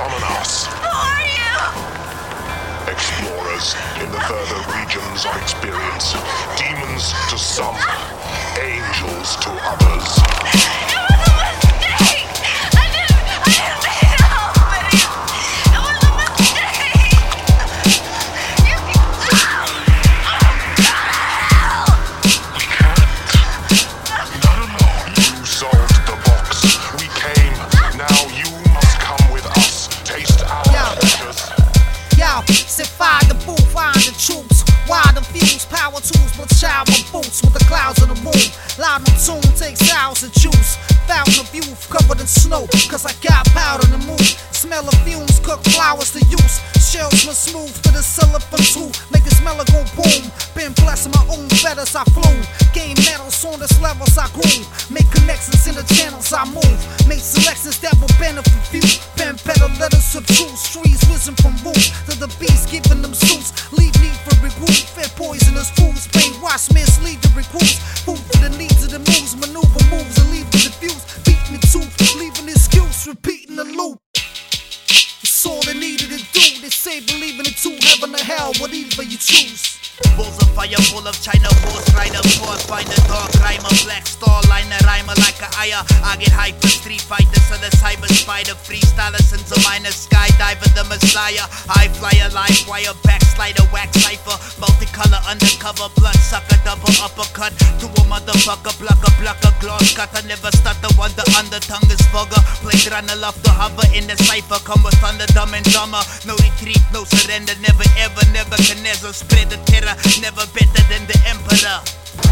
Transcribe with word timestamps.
summon 0.00 0.24
us. 0.40 0.64
Who 0.64 0.88
are 0.88 1.26
you? 1.36 1.56
Explorers 2.90 3.76
in 4.00 4.10
the 4.10 4.20
further 4.20 4.60
regions 4.78 5.26
of 5.26 5.36
experience, 5.36 6.14
demons 6.56 7.12
to 7.28 7.36
some. 7.36 7.76
Power 35.66 36.00
tools, 36.00 36.32
but 36.36 36.48
child 36.56 36.88
my 36.88 37.00
boots 37.12 37.42
with 37.42 37.52
the 37.52 37.64
clouds 37.66 38.02
in 38.02 38.08
the 38.08 38.18
moon. 38.22 38.46
Loud 38.78 39.04
in 39.04 39.16
tune, 39.20 39.44
takes 39.56 39.82
hours 39.92 40.22
of 40.22 40.32
juice. 40.32 40.76
Fountain 41.06 41.42
of 41.42 41.48
youth 41.54 41.88
covered 41.90 42.20
in 42.20 42.26
snow, 42.26 42.66
cause 42.88 43.04
I 43.04 43.12
got 43.20 43.46
powder 43.52 43.84
in 43.86 44.00
the 44.00 44.06
mood. 44.06 44.24
Smell 44.50 44.86
of 44.86 44.94
fumes, 45.04 45.40
cook 45.40 45.62
flowers 45.72 46.12
to 46.12 46.20
use. 46.26 46.60
Shells 46.90 47.24
were 47.26 47.36
smooth 47.36 47.70
for 47.86 47.92
the 47.92 48.02
silicon 48.02 48.60
too. 48.60 48.90
Make 49.12 49.24
the 49.24 49.34
smeller 49.34 49.64
go 49.70 49.84
boom. 49.94 50.26
Been 50.54 50.72
blessing 50.74 51.12
my 51.14 51.24
own 51.30 51.48
feathers, 51.62 51.94
I 51.94 52.04
flew. 52.10 52.36
Gain 52.74 52.96
medals 53.06 53.44
on 53.44 53.60
this 53.60 53.72
levels 53.80 54.18
I 54.18 54.26
grew. 54.34 54.66
Make 54.90 55.08
connections 55.10 55.66
in 55.66 55.74
the 55.76 55.86
channels 55.94 56.32
I 56.32 56.44
move. 56.50 56.80
Make 57.06 57.22
selections 57.22 57.59
giving 63.00 63.02
them 63.02 63.14
suits. 63.14 63.72
Leave 63.72 63.94
me 64.00 64.08
for 64.24 64.34
regroup. 64.44 64.84
Fair 64.94 65.08
poisonous 65.16 65.70
fools. 65.70 66.06
Brainwash 66.08 66.72
mislead 66.72 67.20
the 67.22 67.28
recruits. 67.36 67.78
Food 68.04 68.18
for 68.18 68.38
the 68.38 68.56
needs 68.56 68.84
of 68.84 68.90
the 68.90 68.98
moves. 68.98 69.36
Maneuver 69.36 69.84
moves 69.90 70.18
and 70.18 70.30
leave 70.30 70.50
the 70.50 70.58
diffuse. 70.58 71.04
Beating 71.24 71.58
the 71.58 71.66
tooth. 71.66 72.16
Leaving 72.16 72.48
excuse. 72.48 73.06
Repeating 73.06 73.56
the 73.56 73.64
loop. 73.64 74.00
It's 75.22 75.46
all 75.46 75.62
they 75.62 75.74
needed 75.74 76.10
to 76.10 76.18
do. 76.32 76.60
They 76.60 76.70
say 76.70 77.00
believing 77.00 77.46
in 77.46 77.54
two 77.56 77.76
heaven 77.80 78.14
or 78.14 78.24
hell, 78.24 78.52
whatever 78.60 79.02
you 79.02 79.16
choose. 79.16 79.78
Balls 80.16 80.36
of 80.42 80.50
fire 80.54 80.80
full 80.92 81.06
of 81.06 81.16
China 81.22 81.49
ire 85.60 85.84
I 86.00 86.16
get 86.16 86.32
hyper 86.32 86.68
street 86.68 87.04
fighter 87.04 87.40
so 87.44 87.56
the 87.60 87.68
cyber 87.76 88.08
spider 88.08 88.56
freestyler 88.56 89.20
since 89.20 89.52
a 89.52 89.58
minor 89.68 89.92
skydiver 89.92 90.72
the 90.72 90.84
messiah. 90.88 91.44
High 91.68 91.92
flyer 91.92 92.32
live 92.32 92.64
wire 92.64 92.96
backslider 93.04 93.68
wax 93.68 93.92
cipher 94.00 94.36
multicolor 94.56 95.20
undercover 95.28 95.92
blood 96.00 96.16
sucker 96.16 96.56
double 96.64 96.88
uppercut 97.04 97.52
to 97.80 97.86
a 97.92 98.02
motherfucker 98.08 98.72
blocker 98.80 99.12
blocker 99.20 99.52
gloss 99.60 99.92
cut. 99.92 100.08
I 100.16 100.24
never 100.24 100.48
stutter 100.56 100.92
wonder 100.96 101.24
under 101.36 101.60
tongue 101.60 101.90
is 101.92 102.00
vulgar. 102.08 102.40
Blade 102.64 102.88
runner 102.88 103.18
love 103.20 103.36
to 103.44 103.52
hover 103.52 103.84
in 103.92 104.08
the 104.08 104.16
cipher 104.24 104.60
come 104.64 104.80
with 104.80 104.96
thunder 105.04 105.28
dumb 105.36 105.52
and 105.52 105.66
dumber. 105.76 106.00
No 106.24 106.40
retreat 106.40 106.80
no 106.92 107.04
surrender 107.04 107.52
never 107.60 107.84
ever 108.00 108.24
never 108.32 108.56
can 108.64 108.80
Nebuchadnezzar 108.80 109.12
spread 109.12 109.50
the 109.52 109.60
terror 109.68 109.94
never 110.24 110.48
better 110.56 110.82
than 110.88 111.04
the 111.04 111.18
emperor. 111.28 112.29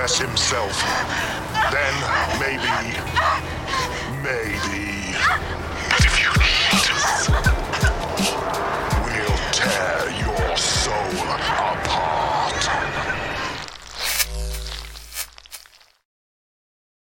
confess 0.00 0.18
himself, 0.18 0.82
then 1.70 1.94
maybe, 2.40 2.96
maybe. 4.22 5.69